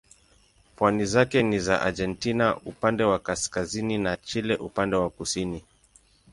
Pwani 0.75 1.05
zake 1.05 1.43
ni 1.43 1.59
za 1.59 1.81
Argentina 1.81 2.57
upande 2.65 3.03
wa 3.03 3.19
kaskazini 3.19 3.97
na 3.97 4.17
Chile 4.17 4.55
upande 4.55 4.95
wa 4.95 5.09
kusini. 5.09 5.63